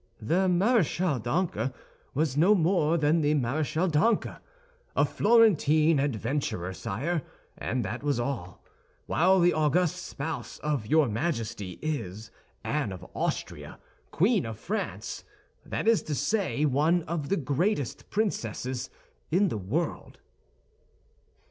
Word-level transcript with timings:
"The 0.19 0.47
Maréchale 0.47 1.21
d'Ancre 1.21 1.71
was 2.15 2.35
no 2.35 2.55
more 2.55 2.97
than 2.97 3.21
the 3.21 3.35
Maréchale 3.35 3.91
d'Ancre. 3.91 4.39
A 4.95 5.05
Florentine 5.05 5.99
adventurer, 5.99 6.73
sire, 6.73 7.21
and 7.55 7.85
that 7.85 8.01
was 8.01 8.19
all; 8.19 8.63
while 9.05 9.39
the 9.39 9.53
august 9.53 10.03
spouse 10.03 10.57
of 10.63 10.87
your 10.87 11.07
Majesty 11.07 11.77
is 11.83 12.31
Anne 12.63 12.91
of 12.91 13.05
Austria, 13.13 13.77
Queen 14.09 14.43
of 14.43 14.57
France—that 14.57 15.87
is 15.87 16.01
to 16.01 16.15
say, 16.15 16.65
one 16.65 17.03
of 17.03 17.29
the 17.29 17.37
greatest 17.37 18.09
princesses 18.09 18.89
in 19.29 19.49
the 19.49 19.57
world." 19.59 20.17